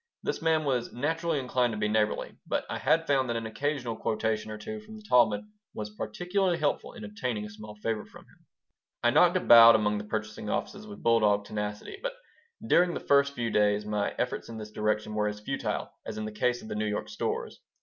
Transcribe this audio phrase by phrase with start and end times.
[0.23, 3.95] This man was naturally inclined to be neighborly, but I had found that an occasional
[3.95, 8.23] quotation or two from the Talmud was particularly helpful in obtaining a small favor from
[8.23, 8.47] him
[9.03, 12.13] I knocked about among the purchasing offices with bulldog tenacity, but
[12.65, 16.25] during the first few days my efforts in this direction were as futile as in
[16.25, 17.61] the case of the New York stores.